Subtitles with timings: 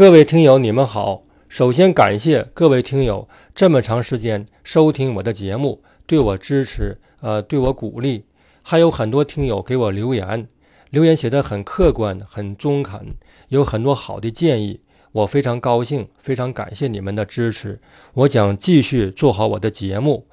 [0.00, 1.24] 各位听友，你们好。
[1.46, 8.24] 首先感谢各位听友这么长时间收听我的节目，对我支持，呃，对我鼓励。
[8.62, 10.48] 还有很多听友给我留言，
[10.88, 13.14] 留言写得很客观、很中肯，
[13.48, 14.80] 有很多好的建议，
[15.12, 17.78] 我非常高兴，非常感谢你们的支持。
[18.14, 20.26] 我将继续做好我的节目。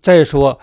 [0.00, 0.58] 再说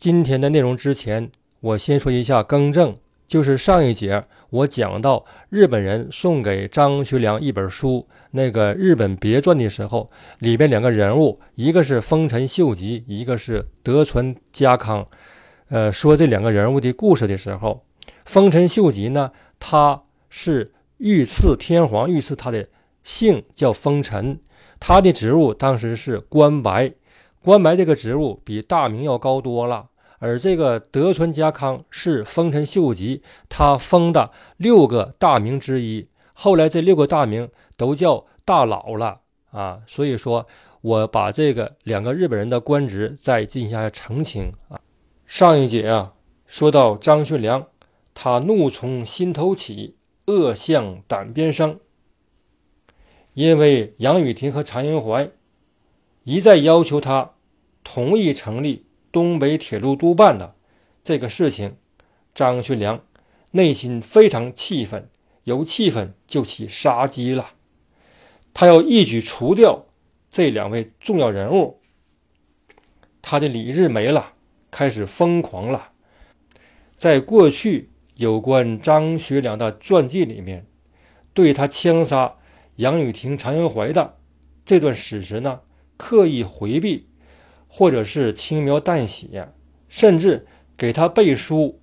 [0.00, 1.30] 今天的内容之前，
[1.60, 2.96] 我先说一下更正，
[3.28, 8.06] 就是上一节我讲到日本人送给张学良一本书。
[8.32, 15.04] 那个日本别传的时候，里边两个人物，一个是丰臣秀吉，一个是德川家康。
[15.68, 17.84] 呃，说这两个人物的故事的时候，
[18.24, 22.68] 丰臣秀吉呢，他是御赐天皇，御赐他的
[23.02, 24.38] 姓叫丰臣，
[24.78, 26.92] 他的职务当时是关白，
[27.42, 29.89] 关白这个职务比大名要高多了。
[30.20, 37.50] 而这个德川家康是丰臣秀吉他封的六个大名之一，后来这六个大名。
[37.80, 40.46] 都叫大佬了啊，所以说
[40.82, 44.78] 我把这个两个日本人的官职再进行一下澄清啊。
[45.24, 46.12] 上一节啊，
[46.46, 47.68] 说到张学良，
[48.12, 51.80] 他怒从心头起，恶向胆边生，
[53.32, 55.30] 因为杨雨婷和常英怀
[56.24, 57.30] 一再要求他
[57.82, 60.54] 同意成立东北铁路督办的
[61.02, 61.76] 这个事情，
[62.34, 63.04] 张学良
[63.52, 65.08] 内心非常气愤，
[65.44, 67.50] 由气愤就起杀机了。
[68.54, 69.86] 他要一举除掉
[70.30, 71.80] 这两位重要人物，
[73.20, 74.32] 他的理智没了，
[74.70, 75.92] 开始疯狂了。
[76.96, 80.66] 在过去有关张学良的传记里面，
[81.34, 82.36] 对他枪杀
[82.76, 84.18] 杨雨婷、常英怀的
[84.64, 85.60] 这段史实呢，
[85.96, 87.08] 刻意回避，
[87.72, 89.48] 或者是轻描淡写，
[89.88, 90.44] 甚至
[90.76, 91.80] 给他背书，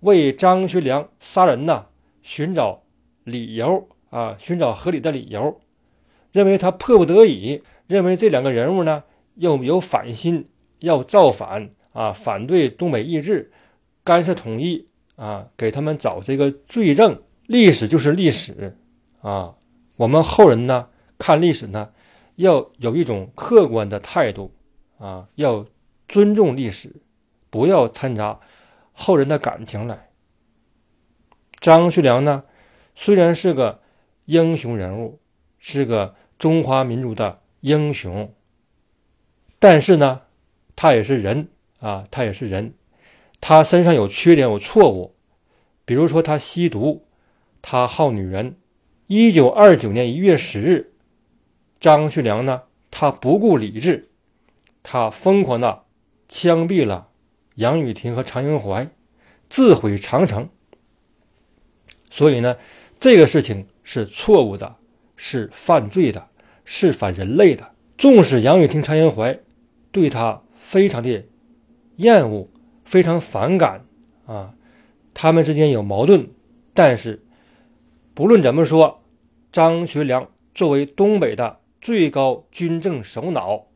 [0.00, 1.86] 为张学良杀人呢
[2.20, 2.82] 寻找
[3.22, 5.60] 理由啊，寻找合理的理由。
[6.32, 9.04] 认为他迫不得已，认为这两个人物呢
[9.36, 10.48] 又有反心，
[10.80, 13.52] 要造反啊，反对东北易帜，
[14.02, 17.22] 干涉统一啊，给他们找这个罪证。
[17.46, 18.76] 历史就是历史
[19.22, 19.54] 啊，
[19.96, 20.88] 我们后人呢
[21.18, 21.90] 看历史呢，
[22.36, 24.52] 要有一种客观的态度
[25.00, 25.66] 啊，要
[26.06, 27.02] 尊重历史，
[27.50, 28.38] 不要掺杂
[28.92, 30.10] 后人的感情来。
[31.58, 32.44] 张学良呢，
[32.94, 33.82] 虽然是个
[34.26, 35.18] 英雄人物。
[35.62, 38.32] 是个中华民族的英雄，
[39.58, 40.22] 但是呢，
[40.74, 41.48] 他也是人
[41.80, 42.72] 啊，他也是人，
[43.42, 45.14] 他身上有缺点，有错误，
[45.84, 47.04] 比如说他吸毒，
[47.60, 48.56] 他好女人。
[49.06, 50.94] 一九二九年一月十日，
[51.78, 54.09] 张学良呢，他不顾理智，
[54.82, 55.84] 他疯狂的
[56.28, 57.08] 枪毙了
[57.56, 58.88] 杨雨婷和常英怀，
[59.48, 60.48] 自毁长城。
[62.10, 62.56] 所以呢，
[62.98, 64.76] 这个事情是错误的。
[65.22, 66.30] 是犯罪的，
[66.64, 67.72] 是反人类的。
[67.98, 69.38] 纵使杨雨婷、常英怀
[69.92, 71.26] 对他非常的
[71.96, 72.48] 厌恶，
[72.86, 73.84] 非常反感
[74.24, 74.54] 啊，
[75.12, 76.30] 他们之间有矛盾，
[76.72, 77.22] 但是
[78.14, 79.02] 不论怎么说，
[79.52, 83.66] 张学良作为东北的最高军政首脑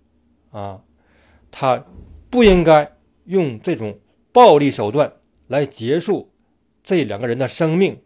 [0.51, 0.81] 啊，
[1.57, 1.87] 他
[2.29, 4.01] 不应该用这种
[4.33, 5.13] 暴力手段
[5.47, 6.33] 来结束
[6.83, 8.03] 这两个人的生命。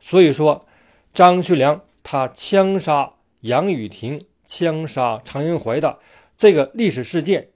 [0.00, 0.66] 所以说，
[1.12, 1.84] 张学良。
[2.10, 5.98] 他枪杀杨雨婷、枪杀常云怀的
[6.38, 7.50] 这个历史事件，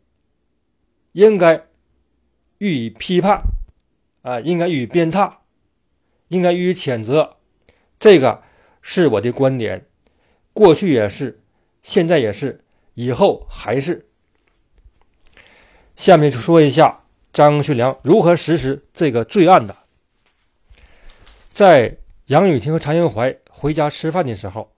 [1.12, 1.68] 应该
[2.58, 3.40] 予以批判，
[4.20, 5.36] 啊，应该予以鞭挞，
[6.28, 7.38] 应该予以谴责。
[7.98, 8.42] 这个
[8.82, 9.86] 是我的观点，
[10.52, 11.40] 过去也是，
[11.82, 14.10] 现在也是，以后还是。
[15.96, 17.00] 下面就说一下
[17.32, 19.76] 张学良如何实施这个罪案的，
[21.50, 21.98] 在。
[22.26, 24.72] 杨雨婷和常英怀回家吃饭的时候，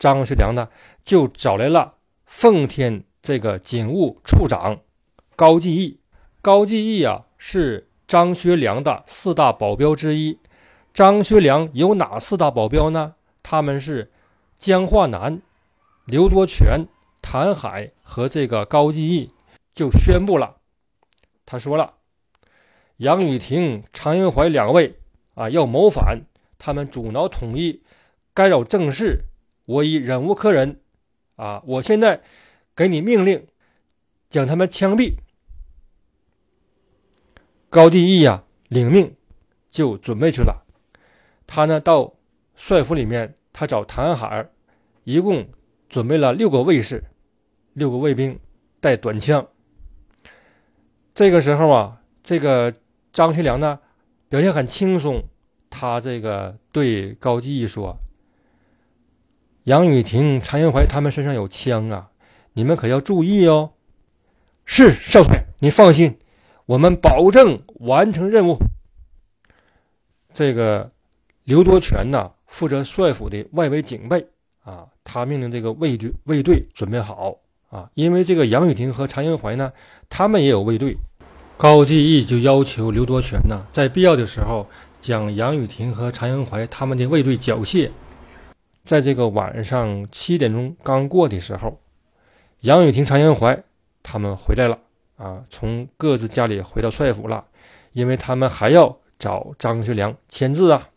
[0.00, 0.68] 张学良呢
[1.04, 4.80] 就找来了奉天这个警务处长
[5.36, 6.00] 高继义。
[6.40, 10.40] 高继义啊是张学良的四大保镖之一。
[10.92, 13.14] 张学良有哪四大保镖呢？
[13.42, 14.10] 他们是
[14.58, 15.40] 江化南、
[16.06, 16.88] 刘多全、
[17.22, 19.30] 谭海和这个高继义，
[19.72, 20.56] 就宣布了。
[21.50, 21.94] 他说了，
[22.98, 24.98] 杨雨婷、常云怀两位
[25.32, 26.26] 啊要谋反。
[26.58, 27.82] 他们阻挠统一，
[28.34, 29.24] 干扰政事，
[29.64, 30.78] 我已忍无可忍，
[31.36, 31.62] 啊！
[31.64, 32.20] 我现在
[32.76, 33.46] 给你命令，
[34.28, 35.14] 将他们枪毙。
[37.70, 39.16] 高第义呀，领命
[39.70, 40.66] 就准备去了。
[41.46, 42.12] 他呢，到
[42.56, 44.50] 帅府里面，他找谭海，
[45.04, 45.48] 一共
[45.88, 47.04] 准备了六个卫士，
[47.72, 48.38] 六个卫兵
[48.80, 49.48] 带短枪。
[51.18, 52.72] 这个时候啊，这个
[53.12, 53.80] 张学良呢，
[54.28, 55.24] 表现很轻松。
[55.68, 57.98] 他这个对高继义说
[59.64, 62.12] ：“杨雨婷、常云怀他们身上有枪啊，
[62.52, 63.72] 你们可要注意哦。
[64.64, 66.16] 是少帅，你放心，
[66.66, 68.56] 我们保证完成任务。
[70.32, 70.92] 这个
[71.42, 74.28] 刘多全呢，负责帅府的外围警备
[74.62, 77.38] 啊，他命令这个卫队卫队准备好
[77.70, 79.72] 啊，因为这个杨雨婷和常延怀呢，
[80.08, 80.96] 他们也有卫队。
[81.58, 84.70] 高继义就要求刘多全呢，在必要的时候
[85.00, 87.90] 将杨雨婷和常延怀他们的卫队缴械。
[88.84, 91.80] 在这个晚上七点钟刚过的时候，
[92.60, 93.60] 杨雨婷、常延怀
[94.04, 94.78] 他们回来了
[95.16, 97.44] 啊，从各自家里回到帅府了，
[97.90, 100.90] 因为他们还要找张学良签字啊。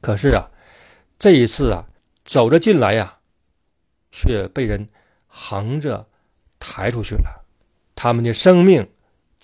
[0.00, 0.48] 可是啊，
[1.18, 1.84] 这一次啊，
[2.24, 3.18] 走着进来呀，
[4.10, 4.88] 却被人
[5.26, 6.06] 横着
[6.58, 7.44] 抬出去了，
[7.94, 8.88] 他们的生命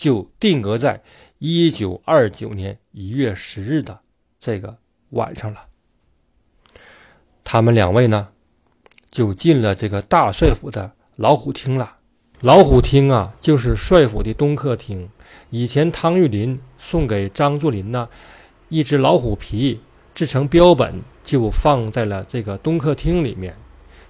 [0.03, 1.01] 就定格在
[1.39, 4.01] 一九二九年一月十日的
[4.41, 4.79] 这个
[5.11, 5.67] 晚上了。
[7.45, 8.31] 他们两位呢，
[9.13, 11.99] 就进了这个大帅府的老虎厅了。
[12.41, 15.09] 老虎厅啊，就是帅府的东客厅。
[15.51, 18.09] 以前汤玉麟送给张作霖呢，
[18.71, 19.79] 一只老虎皮
[20.13, 23.55] 制成标本，就放在了这个东客厅里面。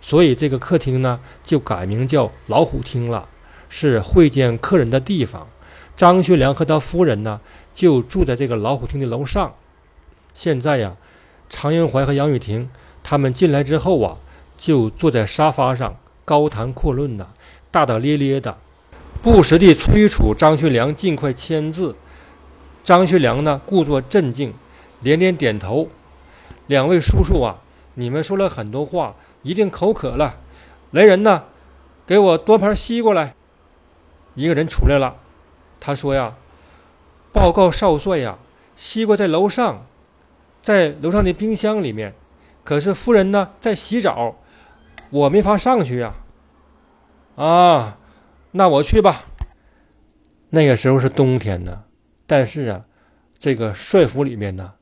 [0.01, 3.29] 所以这个客厅呢，就改名叫老虎厅了，
[3.69, 5.47] 是会见客人的地方。
[6.03, 7.41] 张学良和他夫人呢，
[7.73, 9.55] 就住在这个老虎厅的楼上。
[10.35, 10.97] 现在呀，
[11.49, 12.69] 常延怀和杨雨婷。
[13.05, 14.17] 他们进来之后啊，
[14.59, 17.29] 就坐在沙发上高谈阔论呐，
[17.71, 18.59] 大大咧咧的，
[19.23, 21.95] 不时地催促张学良尽快签字。
[22.83, 24.53] 张学良呢，故作镇静，
[25.03, 25.87] 连连点头。
[26.67, 27.61] 两位叔叔啊，
[27.95, 30.35] 你们说了很多话，一定口渴了。
[30.91, 31.45] 来人呐，
[32.05, 33.37] 给我端盘西瓜来。
[34.35, 35.19] 一个人出来了，
[35.85, 36.37] 他说呀
[37.35, 38.39] ：“报告少帅呀，
[38.77, 39.85] 西瓜在楼上，
[40.63, 42.15] 在楼上的冰箱里面。”
[42.63, 44.37] 可是夫人呢，在洗澡，
[45.11, 46.15] 我没法上去呀。
[47.35, 47.99] 啊，
[48.53, 49.25] 那我去吧。
[50.51, 51.83] 那个时候是冬天呢，
[52.29, 52.85] 但是啊，
[53.37, 54.75] 这个帅府里面呢，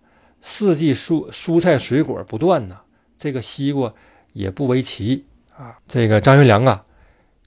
[0.42, 2.80] 四季蔬蔬菜水果不断呢，
[3.16, 3.94] 这个西瓜
[4.34, 5.24] 也不为奇
[5.56, 5.78] 啊。
[5.88, 6.84] 这个张学良啊，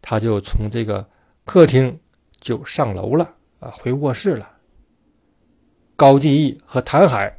[0.01, 1.07] 他就从这个
[1.45, 1.99] 客厅
[2.41, 4.57] 就上楼了啊，回卧室了。
[5.95, 7.37] 高继义和谭海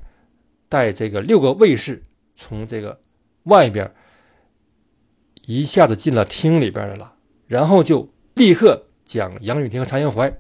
[0.69, 2.03] 带这个六个卫士。
[2.37, 3.00] 从这个
[3.44, 3.94] 外边
[5.43, 7.15] 一下子进了厅里边来了，
[7.47, 10.37] 然后就立刻将杨雨婷和常延怀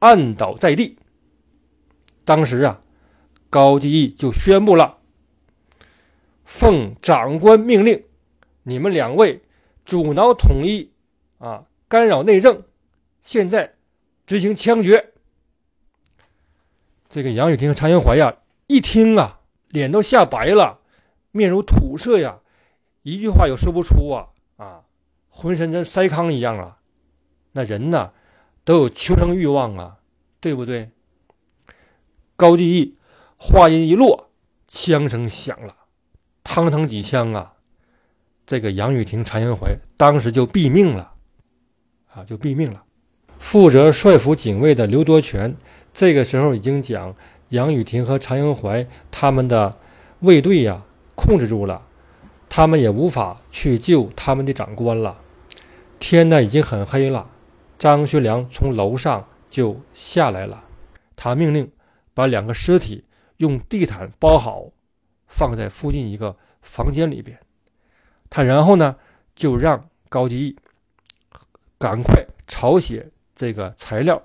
[0.00, 0.98] 按倒在地。
[2.24, 2.82] 当时啊，
[3.48, 4.98] 高继义就宣布了
[6.44, 8.02] ：“奉长官命令，
[8.64, 9.40] 你们两位
[9.84, 10.90] 阻挠统一
[11.38, 12.64] 啊，干扰内政，
[13.22, 13.76] 现在
[14.26, 15.10] 执行枪决。”
[17.16, 18.36] 这个杨雨婷和常延怀呀，
[18.66, 19.40] 一听啊，
[19.70, 20.80] 脸都吓白了。
[21.30, 22.40] 面如土色呀，
[23.04, 24.26] 一句话也说不出啊
[24.58, 24.82] 啊，
[25.30, 26.76] 浑身跟筛糠一样啊。
[27.52, 28.12] 那人呢，
[28.64, 29.96] 都有求生欲望啊，
[30.40, 30.90] 对不对？
[32.36, 32.96] 高继义
[33.38, 34.28] 话音一落，
[34.68, 35.74] 枪声响了，
[36.44, 37.54] 嘡嘡几枪啊！
[38.44, 41.14] 这个杨雨婷、常延怀当时就毙命了
[42.12, 42.82] 啊，就毙命了。
[43.38, 45.56] 负责帅府警卫的刘多全，
[45.96, 47.16] 这个时候已经将
[47.48, 49.78] 杨雨婷和常延怀他们的
[50.20, 50.82] 卫队呀。
[51.14, 51.80] 控制住了，
[52.46, 55.18] 他们也无法去救他们的长官了。
[55.98, 57.30] 天呢已经很黑了，
[57.78, 60.64] 张学良从楼上就下来了，
[61.16, 61.72] 他命令
[62.12, 63.04] 把两个尸体
[63.38, 64.66] 用地毯包好，
[65.26, 67.40] 放在附近一个房间里边。
[68.28, 68.96] 他然后呢
[69.34, 70.56] 就让高吉义
[71.78, 74.22] 赶快抄写这个材料，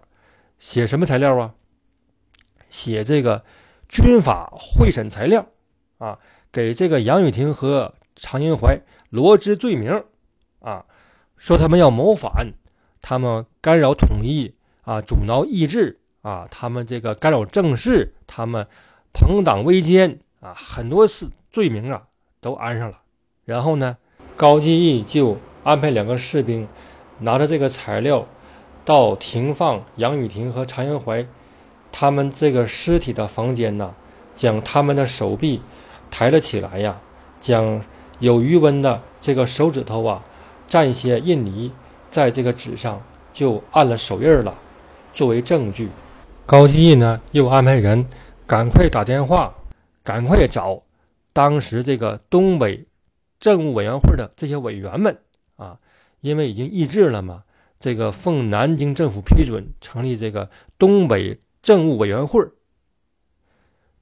[0.59, 1.53] 写什么材料啊？
[2.71, 3.43] 写这个
[3.87, 5.45] 军法会审材料
[5.99, 6.17] 啊。
[6.51, 10.03] 给这个杨雨婷和常延怀罗织罪名，
[10.59, 10.83] 啊，
[11.37, 12.51] 说他们要谋反，
[13.01, 18.67] 他们干扰统一啊，阻挠议制啊，他们这个干扰政事，他们
[19.13, 22.03] 朋党威奸啊，很多次罪名啊
[22.41, 22.99] 都安上了。
[23.45, 23.95] 然后呢，
[24.35, 26.67] 高继义就安排两个士兵
[27.19, 28.27] 拿着这个材料
[28.83, 31.25] 到停放杨雨婷和常延怀
[31.91, 33.93] 他们这个尸体的房间呢，
[34.35, 35.61] 将他们的手臂。
[36.13, 36.99] 抬了起来呀，
[37.39, 37.81] 将
[38.19, 40.21] 有余温的这个手指头啊，
[40.67, 41.71] 蘸一些印泥，
[42.09, 44.53] 在这个纸上就按了手印了，
[45.13, 45.87] 作为证据。
[46.45, 48.05] 高继义呢，又安排人
[48.45, 49.55] 赶快打电话，
[50.03, 50.83] 赶快找
[51.31, 52.85] 当时这个东北
[53.39, 55.17] 政务委员会的这些委员们
[55.55, 55.77] 啊，
[56.19, 57.43] 因为已经议制了嘛，
[57.79, 62.41] 这个奉南京政府批准成立这个东北政务委员会。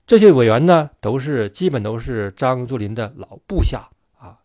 [0.05, 4.39] 这些委员呢，都是基本都是张作霖的老部下啊，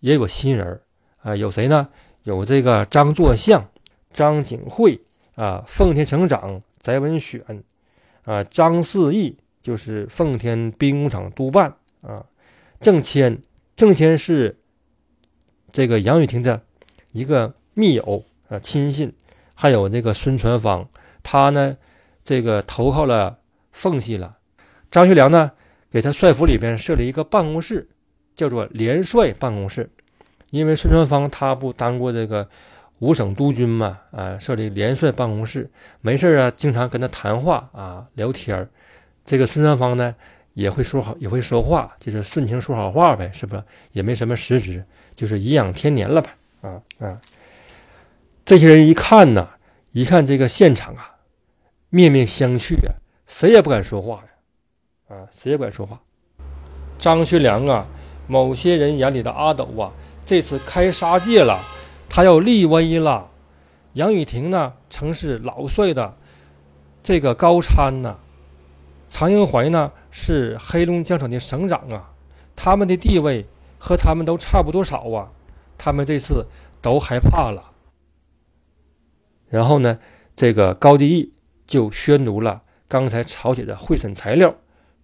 [0.00, 0.80] 也有新人
[1.22, 1.88] 啊，有谁呢？
[2.24, 3.70] 有这个张作相、
[4.10, 5.00] 张景惠
[5.36, 7.62] 啊，奉天省长翟文选
[8.24, 12.26] 啊，张四义就是奉天兵工厂督办啊，
[12.80, 13.40] 郑谦，
[13.76, 14.58] 郑谦是
[15.70, 16.62] 这个杨雨婷的
[17.12, 19.12] 一个密友啊亲信，
[19.54, 20.88] 还有那个孙传芳，
[21.22, 21.76] 他呢
[22.26, 23.38] 这个投靠了
[23.70, 24.36] 奉系了。
[24.90, 25.52] 张学良呢
[25.90, 27.88] 给他帅府里边设了一个办公室，
[28.34, 29.88] 叫做联帅办公室。
[30.50, 32.48] 因为孙传芳他不当过这个
[32.98, 38.68] 五省督军嘛，啊，设立联帅办公室，没事啊，经常跟他谈话啊，聊天。
[39.24, 40.14] 这个孙传芳呢
[40.54, 43.62] 也会说好，也会说话，就是顺情说好话呗，是不是？
[43.92, 46.30] 也没什么实质，就是颐养天年了呗，
[46.62, 47.20] 啊啊。
[48.44, 49.48] 这些人一看呢，
[49.90, 51.15] 一看这个现场啊，
[51.90, 52.94] 面面相觑啊，
[53.26, 56.00] 谁也不敢说话呀，啊，谁也不敢说话。
[56.98, 57.86] 张学良啊，
[58.26, 59.92] 某些人眼里的阿斗啊。
[60.24, 61.60] 这次开杀戒了，
[62.08, 63.30] 他要立威了。
[63.92, 66.16] 杨雨婷呢，曾是老帅的
[67.00, 68.18] 这个高参呐。
[69.08, 72.12] 常英怀呢，是黑龙江省的省长啊。
[72.56, 73.46] 他们的地位
[73.78, 75.30] 和他们都差不多少啊。
[75.78, 76.46] 他们这次
[76.82, 77.70] 都害怕了。
[79.48, 80.00] 然后呢，
[80.34, 81.32] 这个高第义
[81.66, 84.54] 就宣读了刚才朝写的会审材料，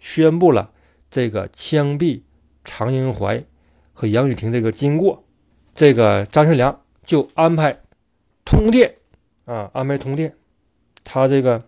[0.00, 0.70] 宣布了
[1.10, 2.22] 这个枪毙
[2.64, 3.44] 常英怀。
[3.94, 5.22] 和杨雨婷这个经过，
[5.74, 7.78] 这个张学良就安排
[8.42, 8.94] 通电
[9.44, 10.34] 啊，安排通电。
[11.04, 11.62] 他这个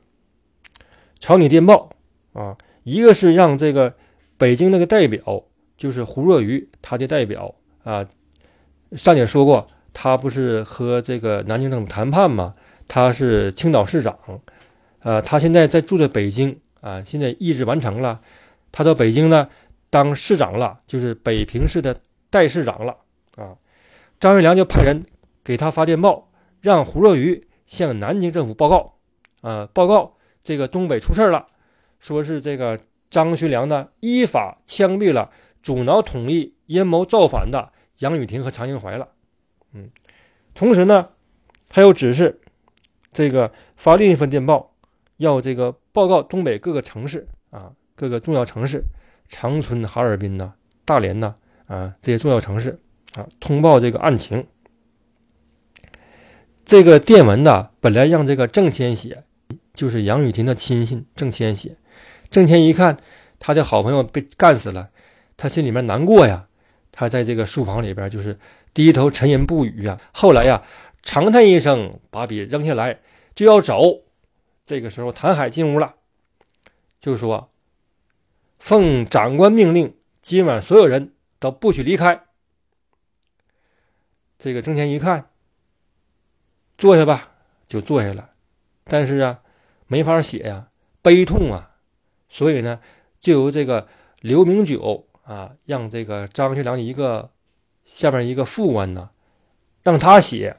[1.21, 1.91] 朝你电报
[2.33, 3.95] 啊，一个是让这个
[4.39, 5.45] 北京那个代表，
[5.77, 8.07] 就是胡若愚他的代表啊。
[8.93, 12.55] 上姐说过，他不是和这个南京政府谈判吗？
[12.89, 14.19] 他是青岛市长，
[15.05, 18.21] 呃，他现在在住在北京啊，现在议事完成了，
[18.73, 19.49] 他到北京呢
[19.89, 21.97] 当市长了，就是北平市的。
[22.31, 22.97] 代市长了
[23.37, 23.55] 啊，
[24.19, 25.07] 张学良就派人
[25.45, 28.97] 给他发电报，让胡若愚向南京政府报告
[29.41, 31.47] 啊，报告这个东北出事了，
[32.01, 35.31] 说是这个张学良呢依法枪毙了
[35.63, 39.11] 阻挠统一、阴谋造反的杨雨婷和常英怀了。
[39.73, 39.89] 嗯，
[40.55, 41.11] 同时呢，
[41.69, 42.41] 他又指示
[43.13, 44.74] 这个发另一份电报，
[45.19, 48.83] 要这个报告东北各个城市啊，各个重要城市，
[49.29, 50.53] 长春、哈尔滨呐，
[50.85, 51.35] 大连呐。
[51.67, 52.79] 啊，这些重要城市
[53.15, 54.47] 啊，通报这个案情。
[56.67, 59.25] 这个电文呢，本来让这个郑谦写，
[59.73, 61.77] 就是杨雨婷的亲信郑谦写。
[62.29, 62.99] 郑谦一看
[63.39, 64.91] 他的好朋友被干死了，
[65.39, 66.47] 他心里面难过呀。
[66.93, 68.39] 他在这个书房里边就是
[68.75, 69.99] 低头沉吟不语啊。
[70.13, 70.63] 后来呀，
[71.03, 73.01] 长叹一声，把笔扔下来
[73.35, 74.03] 就要走。
[74.65, 75.95] 这个时候，谭海进屋了，
[77.01, 77.51] 就说
[78.59, 82.23] ：“奉长官命令，今晚所有人。”都不许离开。
[84.39, 85.29] 这个郑谦一看，
[86.79, 87.35] 坐下吧，
[87.67, 88.31] 就坐下了。
[88.85, 89.43] 但是啊，
[89.87, 90.69] 没法写呀，
[91.03, 91.77] 悲痛啊，
[92.31, 92.81] 所以呢，
[93.21, 93.87] 就由这个
[94.23, 97.31] 刘明九啊，让这个张学良一个
[97.85, 99.11] 下边一个副官呢，
[99.83, 100.57] 让他写。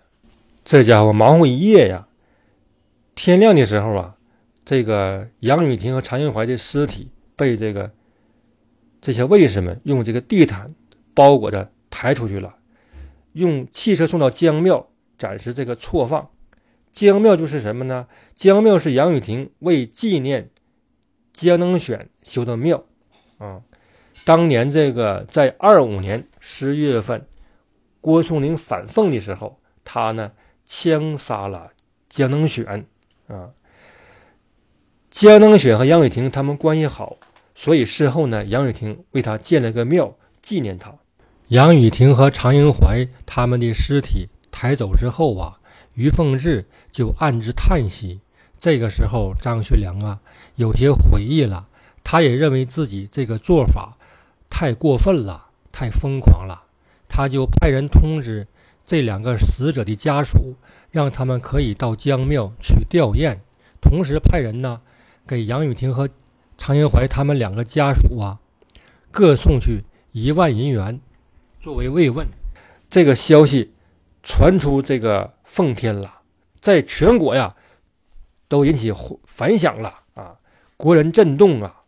[0.63, 2.07] 这家伙忙活一夜呀，
[3.15, 4.15] 天亮的时候啊，
[4.63, 7.91] 这个杨雨婷和常云怀的尸体被这个。
[9.01, 10.73] 这些卫士们用这个地毯
[11.13, 12.55] 包裹着抬出去了，
[13.33, 16.27] 用汽车送到江庙，暂时这个错放。
[16.91, 18.07] 江庙就是什么呢？
[18.35, 20.49] 江庙是杨雨婷为纪念
[21.31, 22.83] 江能选修的庙
[23.37, 23.61] 啊。
[24.23, 27.27] 当年这个在二五年十一月份，
[28.01, 30.31] 郭松龄反奉的时候，他呢
[30.65, 31.73] 枪杀了
[32.09, 32.87] 江能选
[33.27, 33.49] 啊。
[35.11, 37.17] 江登雪和杨雨婷他们关系好。
[37.57, 40.93] 所以事后呢，杨雨婷为他建了个庙纪念他。
[41.47, 45.57] 杨雨婷和常英怀他们的尸体抬走之后啊，
[45.93, 48.19] 于凤至就暗自叹息。
[48.59, 50.19] 这个时候，张学良啊
[50.55, 51.67] 有些悔意了，
[52.03, 53.95] 他也认为自己这个做法
[54.49, 56.63] 太过分了，太疯狂了。
[57.07, 58.45] 他就派人通知
[58.85, 60.55] 这两个死者的家属，
[60.95, 63.39] 让他们可以到江庙去吊唁，
[63.81, 64.79] 同时派人呢
[65.27, 66.09] 给杨雨婷和。
[66.57, 68.39] 常云怀他们两个家属啊，
[69.11, 69.83] 各送去
[70.13, 71.01] 一万银元
[71.59, 72.25] 作为慰问。
[72.89, 73.73] 这个消息
[74.23, 76.21] 传出这个奉天了，
[76.61, 77.57] 在全国呀
[78.47, 78.93] 都引起
[79.25, 80.39] 反响了啊，
[80.77, 81.83] 国人震动啊。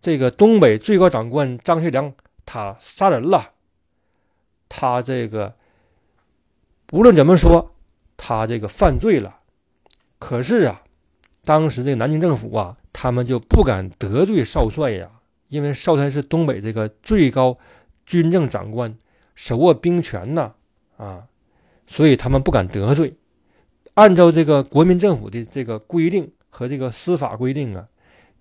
[0.00, 2.12] 这个东北最高长官张学良
[2.44, 3.52] 他杀人了，
[4.68, 5.54] 他这个
[6.90, 7.76] 无论怎么说，
[8.28, 9.40] 他这个犯罪了。
[10.18, 10.82] 可是啊，
[11.44, 12.76] 当时这个南京政府啊。
[12.90, 15.08] 他们就不敢得罪少帅呀，
[15.50, 17.56] 因为少帅是东北这个最高
[18.04, 18.92] 军政长官，
[19.36, 20.54] 手握兵权呐，
[20.96, 21.28] 啊，
[21.86, 23.14] 所以他们不敢得罪。
[23.94, 27.86] 按照这个国民政府的这个规定和这个司法规定啊，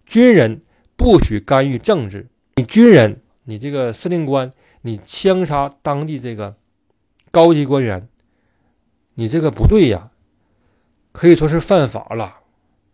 [0.07, 0.61] 军人
[0.95, 2.25] 不许干预政治。
[2.55, 4.51] 你军人，你这个司令官，
[4.81, 6.55] 你枪杀当地这个
[7.29, 8.07] 高级官员，
[9.19, 10.11] 你这个不对呀，
[11.11, 12.37] 可以说是犯法了。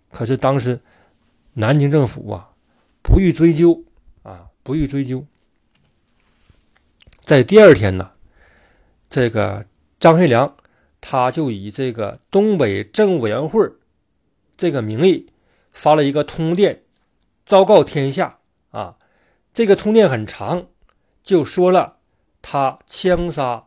[0.10, 0.80] 可是当时
[1.56, 2.52] 南京政府啊，
[3.02, 3.84] 不予追究
[4.22, 5.26] 啊，不予追究。
[7.26, 8.12] 在第二天呢，
[9.10, 9.66] 这个
[10.00, 10.56] 张学良
[11.02, 13.70] 他就以这个东北政务委员会
[14.56, 15.30] 这个名义
[15.74, 16.84] 发了一个通电，
[17.46, 18.40] 昭告天下
[18.72, 18.98] 啊。
[19.54, 20.68] 这个通电很长，
[21.22, 21.98] 就说了
[22.42, 23.66] 他枪杀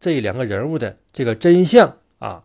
[0.00, 2.44] 这两个人物的这个真相啊，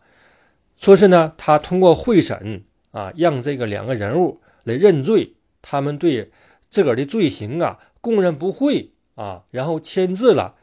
[0.78, 6.32] 说是呢，他通过会审啊，让这个两个人物来认罪，他们对
[6.70, 8.92] 自个儿的罪行啊供认不讳。
[9.16, 10.56] 啊，然后签字了，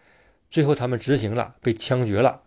[0.50, 2.42] 最后他们执行了，被枪决了。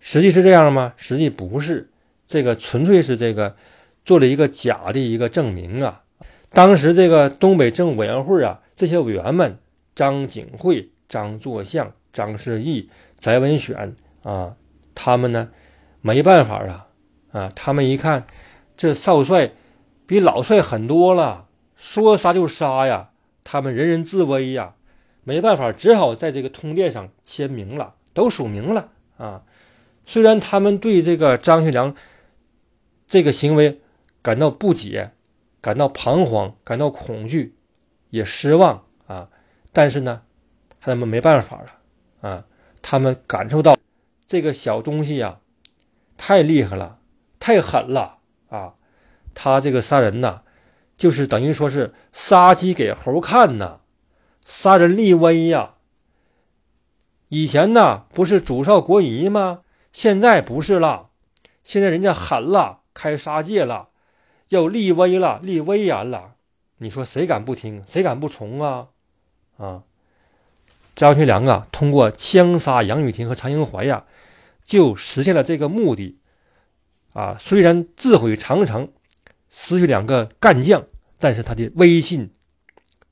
[0.00, 0.94] 实际是这样吗？
[0.96, 1.90] 实际不是，
[2.26, 3.54] 这个纯粹是这个
[4.06, 6.04] 做了一个假的一个证明啊。
[6.48, 9.58] 当时这个东北政务委员会啊，这些委员们，
[9.94, 12.88] 张景惠、张作相、张世义、
[13.18, 14.56] 翟文选啊，
[14.94, 15.50] 他们呢
[16.00, 16.88] 没办法啊
[17.32, 18.26] 啊，他们一看
[18.76, 19.52] 这少帅
[20.06, 23.10] 比老帅狠多了，说杀就杀呀，
[23.44, 24.74] 他们人人自危呀。
[25.24, 29.44] 没办法，只好在这个通电上签名了，都署名了啊。
[30.04, 31.94] 虽然他们对这个张学良
[33.06, 33.80] 这个行为
[34.20, 35.12] 感到不解、
[35.60, 37.54] 感到彷徨、感到恐惧，
[38.10, 39.28] 也失望啊，
[39.72, 40.22] 但是呢，
[40.80, 42.44] 他们没办法了啊。
[42.82, 43.76] 他们感受到
[44.32, 45.40] 这个小东西呀，
[46.16, 47.00] 太厉害了，
[47.38, 48.76] 太狠了啊！
[49.34, 50.40] 他这个杀人呐，
[50.96, 53.80] 就是等于说是杀鸡给猴看呐。
[54.46, 55.74] 杀人立威呀！
[57.28, 59.64] 以前呢不是主少国疑吗？
[59.92, 61.10] 现在不是了，
[61.62, 63.90] 现在人家狠了，开杀戒了，
[64.48, 66.36] 要立威了，立威严了。
[66.78, 67.84] 你说谁敢不听？
[67.86, 68.88] 谁敢不从啊？
[69.58, 69.82] 啊！
[70.96, 74.04] 张学良啊，通过枪杀杨雨婷和常英怀呀，
[74.64, 76.18] 就实现了这个目的。
[77.12, 78.92] 啊，虽然自毁长城，
[79.50, 80.86] 失去两个干将，
[81.18, 82.34] 但是他的威信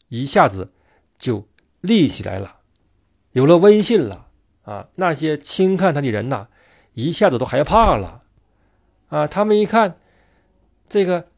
[0.08, 0.72] 一下子。
[1.20, 1.46] 就
[1.82, 2.60] 立起来了，
[3.32, 4.28] 有了威信了
[4.62, 4.88] 啊！
[4.94, 6.48] 那些轻看他的人呐，
[6.94, 8.22] 一下子都害怕了
[9.10, 9.26] 啊！
[9.26, 9.98] 他们一看，
[10.88, 11.28] 这个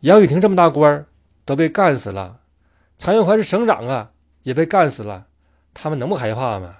[0.00, 1.06] 杨雨婷这么大官
[1.44, 2.40] 都被干死了，
[2.98, 4.10] 常永怀是省长啊，
[4.42, 5.28] 也被干死了，
[5.72, 6.78] 他们能不害怕吗？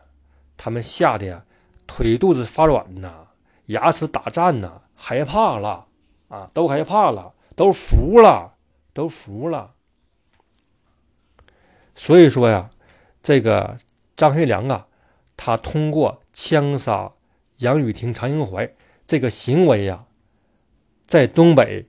[0.57, 1.44] 他们吓得呀，
[1.88, 3.27] 腿肚子发软呐，
[3.66, 5.87] 牙齿打颤呐，害怕了
[6.29, 8.55] 啊，都害怕了，都服了，
[8.92, 9.72] 都服了。
[11.96, 12.70] 所以说呀，
[13.20, 13.81] 这个
[14.16, 14.87] 张学良啊，
[15.37, 17.11] 他通过枪杀
[17.57, 18.72] 杨雨婷、常英怀
[19.07, 20.05] 这个行为呀，
[21.07, 21.88] 在东北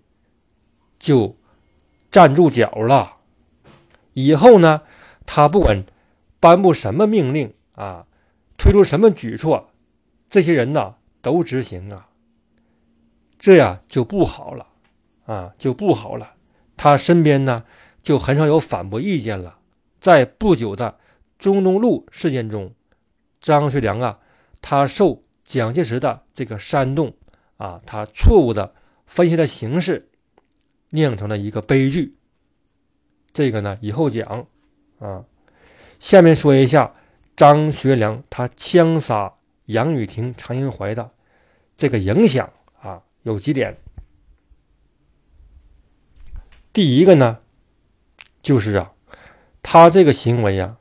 [0.97, 1.35] 就
[2.09, 3.17] 站住脚了。
[4.13, 4.81] 以后呢，
[5.25, 5.83] 他不管
[6.39, 8.07] 颁布什么命令啊，
[8.57, 9.68] 推出什么举措，
[10.29, 12.09] 这些人呢都执行啊。
[13.37, 14.67] 这样就不好了
[15.25, 16.33] 啊，就不好了。
[16.75, 17.63] 他身边呢
[18.01, 19.59] 就很少有反驳意见了。
[20.01, 20.97] 在不久的
[21.37, 22.73] 中东路事件中，
[23.39, 24.19] 张学良啊，
[24.61, 27.13] 他受蒋介石的这个煽动
[27.57, 28.73] 啊，他错误的
[29.05, 30.09] 分析的形势，
[30.91, 32.17] 酿成了一个悲剧。
[33.31, 34.47] 这个呢，以后讲
[34.99, 35.23] 啊。
[35.99, 36.93] 下面说一下
[37.35, 39.33] 张学良他枪杀
[39.69, 41.11] 杨雨婷、常英怀的
[41.77, 42.51] 这个影响
[42.81, 43.77] 啊，有几点。
[46.73, 47.39] 第一个呢，
[48.41, 48.93] 就是啊。
[49.61, 50.77] 他这个行为呀，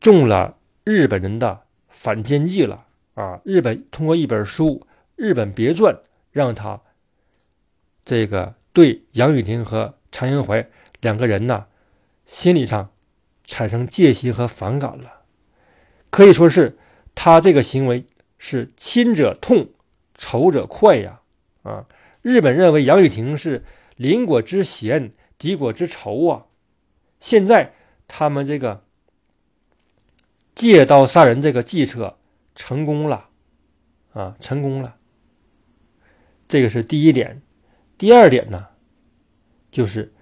[0.00, 3.40] 中了日本人的反间计了啊！
[3.44, 4.80] 日本通过一本书
[5.14, 5.94] 《日本别传》，
[6.32, 6.82] 让他
[8.04, 10.68] 这个对杨雨婷和常英怀
[11.00, 11.66] 两个人呢，
[12.26, 12.90] 心理上
[13.44, 15.22] 产生戒心和反感了。
[16.10, 16.76] 可以说是
[17.14, 18.04] 他这个行为
[18.38, 19.70] 是亲者痛，
[20.14, 21.20] 仇者快呀！
[21.62, 21.86] 啊，
[22.22, 23.64] 日本认为杨雨婷是
[23.96, 26.46] 邻国之嫌，敌国之仇啊！
[27.20, 27.72] 现在。
[28.08, 28.84] 他们这个
[30.54, 32.18] 借刀杀人这个计策
[32.54, 33.30] 成功了，
[34.12, 34.94] 啊，成功了。
[36.46, 37.42] 这个是第一点。
[37.98, 38.68] 第二点呢，
[39.72, 40.14] 就是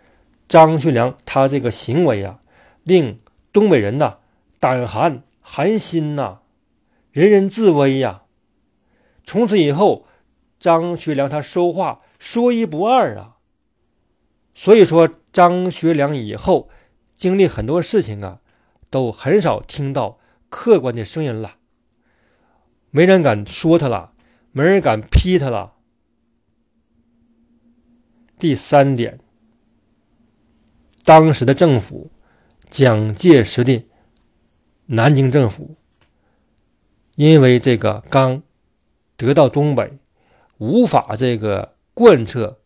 [0.49, 2.41] 张学良他这个行为啊，
[2.85, 3.19] 令
[3.53, 4.17] 东北人呐
[4.59, 6.41] 胆寒寒心呐，
[7.15, 8.25] 人人自危呀。
[9.23, 10.05] 从此以后，
[10.59, 13.37] 张学良他说话说一不二啊。
[14.53, 16.69] 所以说，张学良以后。
[17.17, 18.41] 经历很多事情啊，
[18.91, 21.59] 都很少听到客观的声音了，
[22.91, 24.13] 没人敢说他了，
[24.51, 25.75] 没人敢批他了。
[28.37, 29.21] 第三点，
[31.05, 32.11] 当时的政府，
[32.69, 33.87] 蒋介石的
[34.87, 35.77] 南京政府，
[37.17, 38.43] 因为这个刚
[39.17, 39.99] 得到东北，
[40.59, 42.59] 无法这个贯彻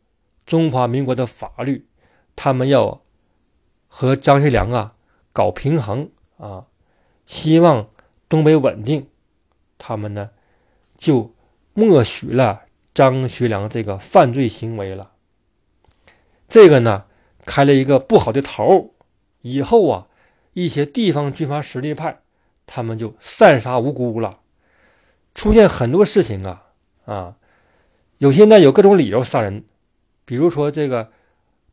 [0.46, 1.86] 中华民国的法律，
[2.34, 3.02] 他们要
[3.86, 4.94] 和张学良啊
[5.32, 6.66] 搞平衡啊，
[7.26, 7.90] 希望
[8.28, 9.08] 东北稳定，
[9.76, 10.30] 他们呢
[10.96, 11.34] 就
[11.74, 12.62] 默许了
[12.94, 15.12] 张学良这个犯罪行为了。
[16.48, 17.04] 这个呢，
[17.44, 18.94] 开了一个不好的头
[19.42, 20.08] 以后啊，
[20.54, 22.22] 一些地方军阀实力派，
[22.70, 24.40] 他们就散杀无辜了，
[25.34, 26.66] 出现很多事情啊
[27.06, 27.36] 啊，
[28.18, 29.64] 有些呢有各种理由杀人，
[30.26, 31.10] 比如说这个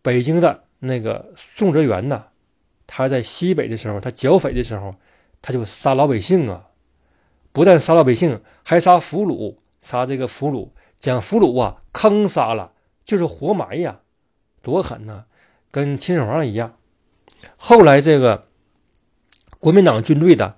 [0.02, 2.28] 北京的那个宋哲元呐，
[2.88, 4.96] 他在西北的时候，他剿匪的时候，
[5.42, 6.68] 他就杀老百姓啊，
[7.52, 12.72] 不但杀老百姓，还杀俘虏，杀这个俘虏，将俘虏啊坑杀了，
[13.04, 14.00] 就是活埋呀。
[14.62, 15.26] 多狠呐，
[15.70, 16.78] 跟秦始皇一样。
[17.58, 18.48] 后来这个
[19.60, 20.56] 国民党军队的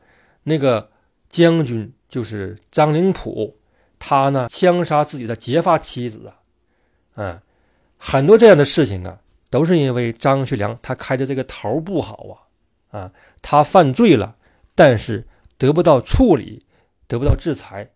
[0.48, 0.90] 那个
[1.30, 3.58] 将军就是张灵甫，
[4.00, 6.40] 他呢枪杀自己的结发妻子啊，
[7.16, 7.42] 嗯，
[7.98, 12.48] 很多这样的事情啊，都是因为张学良他开的这个头不好
[12.90, 14.38] 啊，啊，他犯罪了，
[14.74, 16.66] 但是得不到处理，
[17.08, 17.90] 得不到制裁，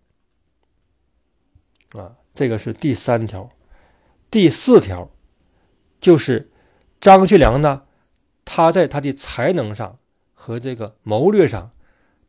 [1.93, 3.49] 啊，这个是第三条，
[4.29, 5.09] 第四条。
[6.01, 6.51] 就是
[6.99, 7.83] 张学良呢，
[8.43, 9.99] 他在他的才能上
[10.33, 11.69] 和这个谋略上，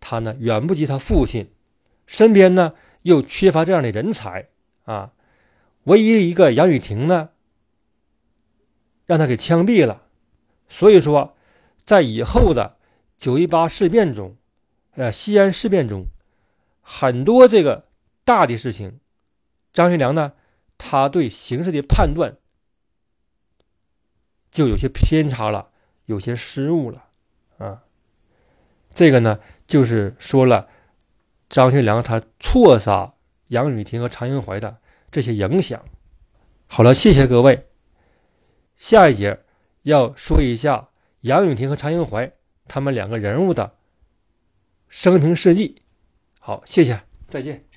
[0.02, 1.50] 他呢远不及他父亲，
[2.06, 4.48] 身边呢又缺乏这样的人才
[4.84, 5.12] 啊。
[5.84, 7.30] 唯一一个杨雨婷呢，
[9.06, 10.02] 让他给枪毙了。
[10.68, 11.36] 所以说，
[11.84, 12.76] 在以后的
[13.16, 14.36] 九一八事变中，
[14.96, 16.06] 呃，西安事变中，
[16.80, 17.88] 很多这个
[18.24, 18.98] 大的事情，
[19.72, 20.32] 张学良呢，
[20.76, 22.36] 他对形势的判断。
[24.50, 25.70] 就有些偏差了，
[26.04, 27.08] 有些失误了，
[27.56, 27.84] 啊，
[28.92, 30.68] 这个呢，就是说了
[31.48, 33.14] 张学良他错杀
[33.48, 34.78] 杨雨婷和常英怀的
[35.10, 35.82] 这些影响。
[36.66, 37.68] 好了，谢谢各位。
[38.76, 39.40] 下一节
[39.82, 40.88] 要说一下
[41.20, 42.32] 杨雨婷和常英怀
[42.66, 43.76] 他们两个人物的
[44.88, 45.82] 生平事迹。
[46.40, 47.71] 好，谢谢，再见。